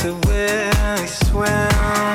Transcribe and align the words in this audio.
to 0.00 0.14
where 0.26 0.70
I 0.76 1.04
swim. 1.04 2.09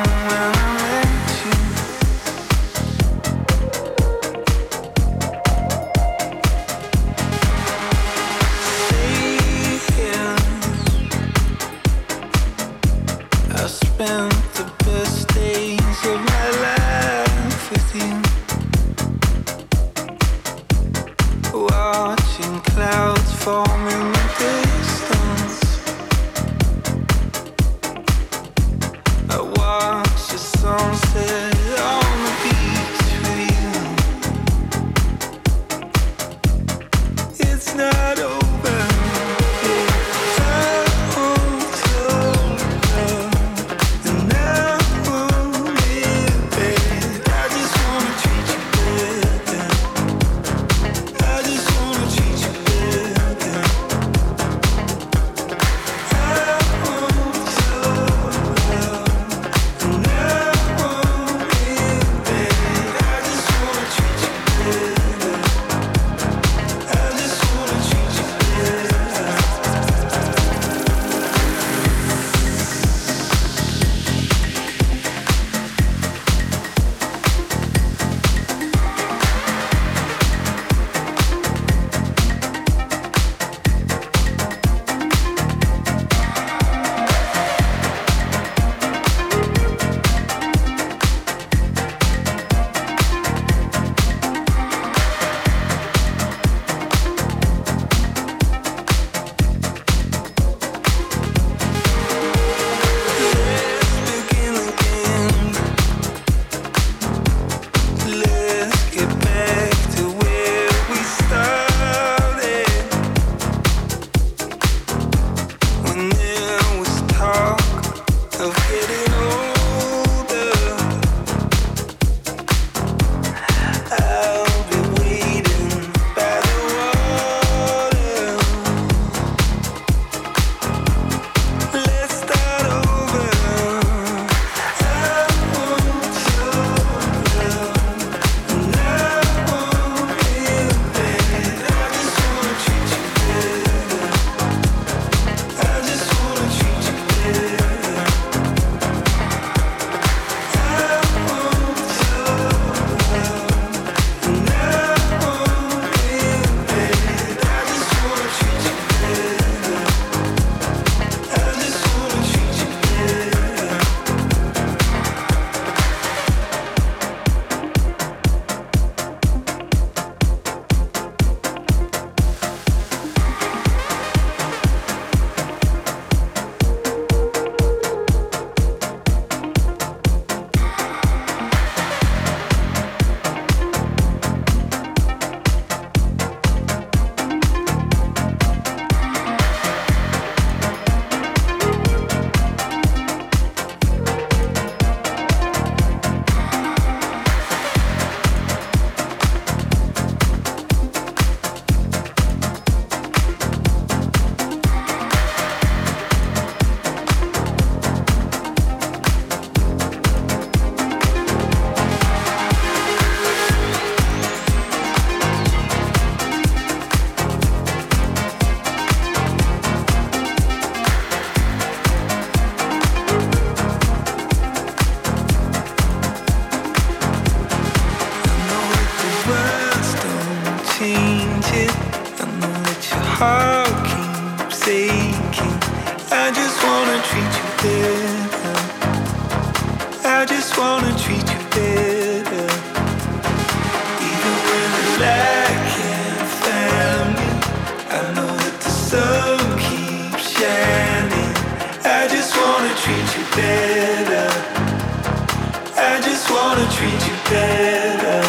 wanna 256.36 256.67
treat 256.77 257.01
you 257.07 257.15
better. 257.31 258.19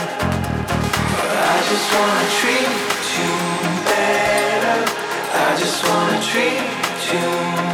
I 1.52 1.56
just 1.70 1.88
wanna 1.94 2.26
treat 2.38 2.70
you 3.18 3.32
better. 3.90 4.78
I 5.44 5.48
just 5.62 5.80
wanna 5.86 6.18
treat 6.28 6.62
you 7.10 7.26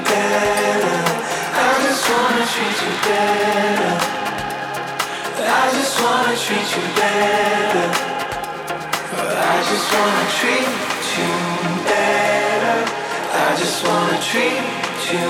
better. 0.09 0.99
I 1.65 1.71
just 1.85 2.05
wanna 2.11 2.45
treat 2.55 2.79
you 2.85 2.93
better. 3.09 3.95
I 5.61 5.65
just 5.77 5.95
wanna 6.03 6.35
treat 6.45 6.69
you 6.77 6.85
better. 7.01 7.89
I 9.53 9.57
just 9.71 9.89
wanna 9.95 10.27
treat 10.39 10.69
you 11.17 11.33
better. 11.93 12.79
I 13.45 13.49
just 13.61 13.79
wanna 13.87 14.19
treat 14.31 14.65
you 15.13 15.29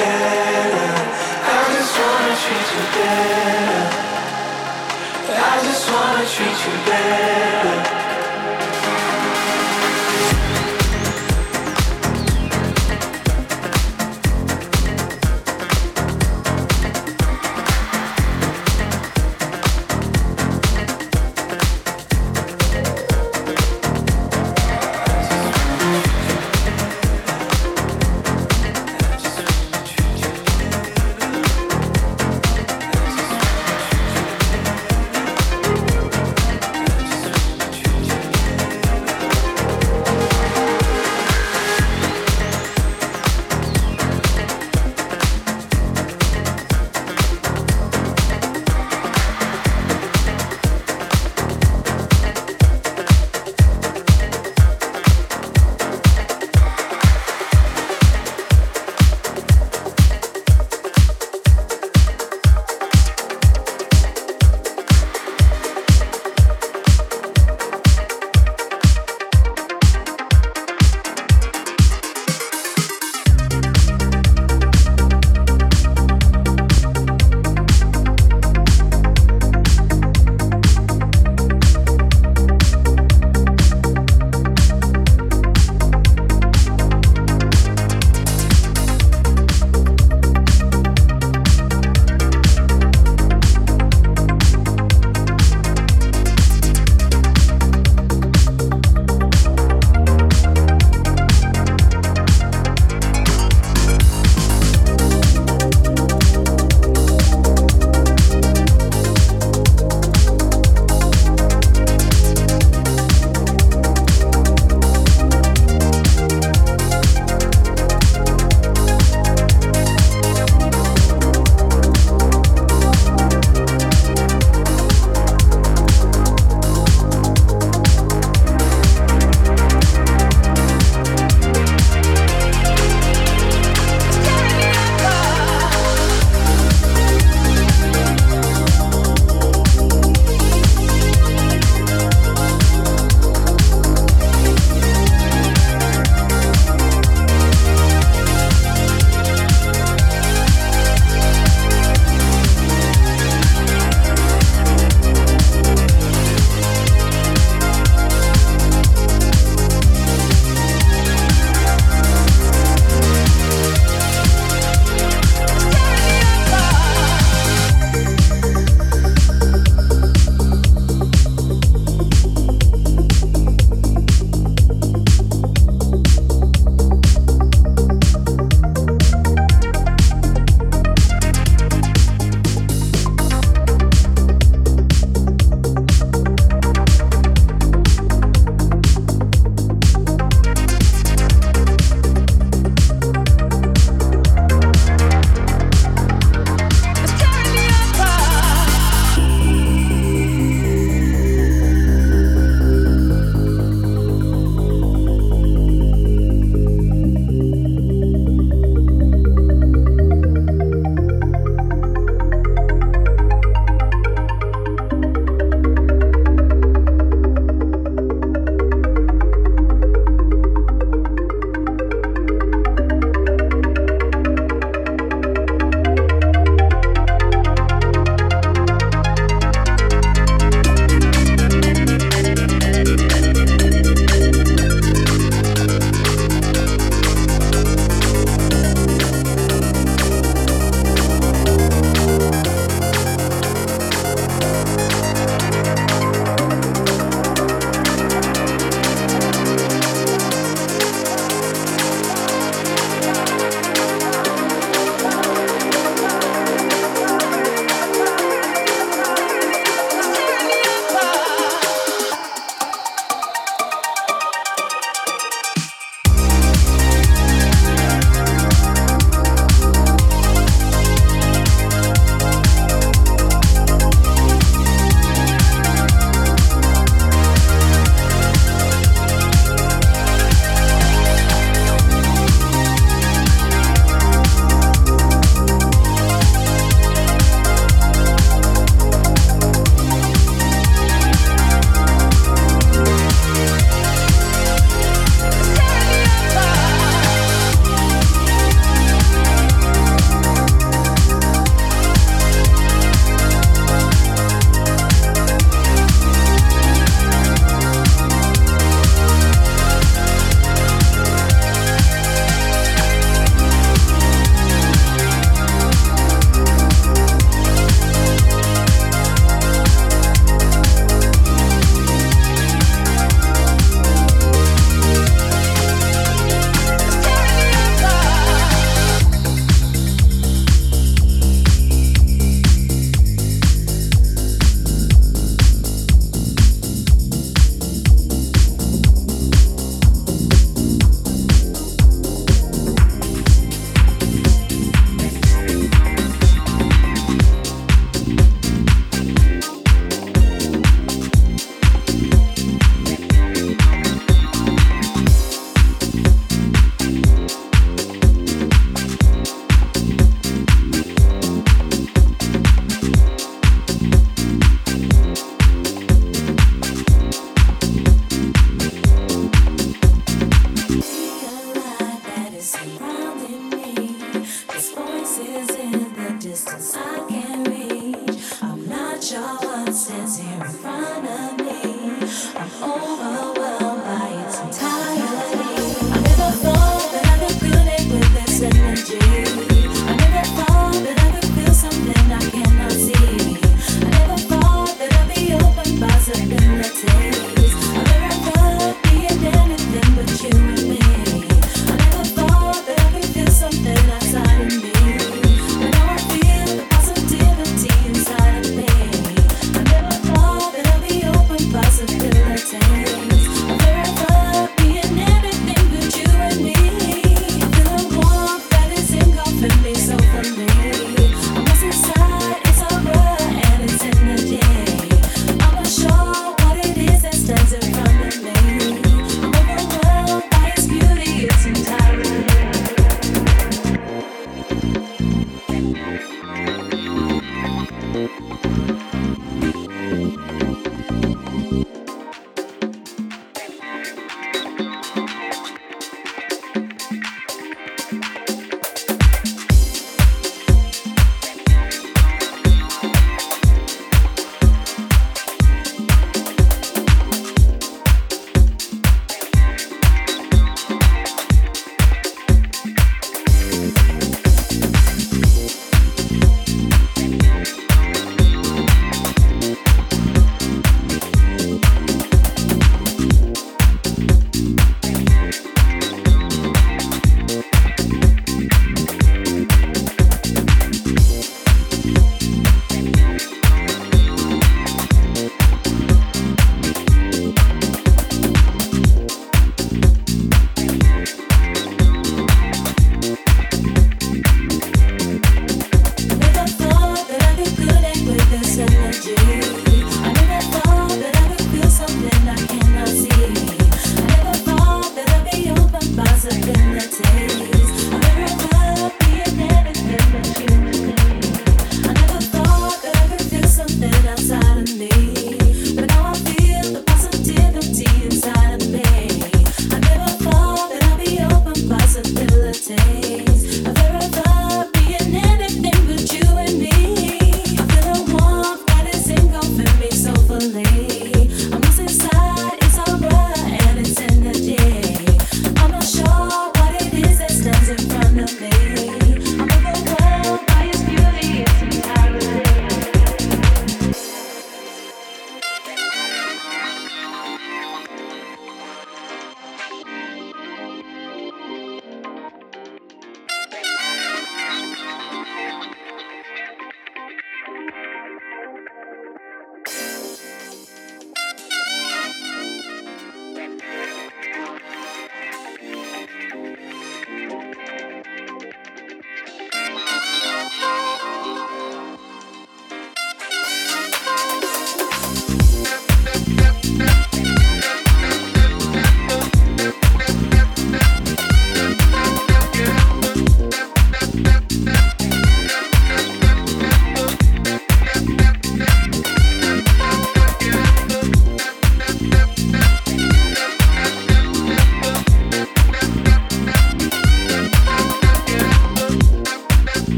better. 0.00 0.90
I 1.52 1.64
just 1.76 1.94
wanna 2.00 2.34
treat 2.44 2.68
you 2.74 2.84
better. 2.96 4.07
I 5.40 5.62
just 5.62 5.90
wanna 5.92 6.26
treat 6.26 6.58
you 6.66 6.84
better. 6.86 7.97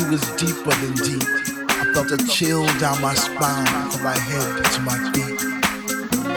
She 0.00 0.06
was 0.08 0.20
deeper 0.36 0.70
than 0.80 0.94
deep. 0.94 1.22
I 1.68 1.92
felt 1.92 2.10
a 2.10 2.16
chill 2.26 2.64
down 2.78 3.00
my 3.02 3.12
spine 3.14 3.66
from 3.90 4.02
my 4.02 4.16
head 4.16 4.64
to 4.72 4.80
my 4.80 4.96
feet. 5.12 5.40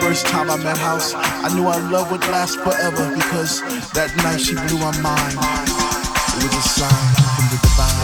First 0.02 0.26
time 0.26 0.50
I 0.50 0.56
met 0.62 0.76
House, 0.76 1.14
I 1.14 1.48
knew 1.54 1.66
our 1.66 1.80
love 1.90 2.10
would 2.10 2.20
last 2.28 2.58
forever 2.60 3.14
because 3.14 3.60
that 3.92 4.14
night 4.18 4.40
she 4.40 4.54
blew 4.54 4.78
my 4.78 4.92
mind. 5.00 5.38
It 6.36 6.44
was 6.44 6.54
a 6.54 6.68
sign 6.68 7.14
from 7.36 7.46
the 7.50 7.58
divine. 7.62 8.03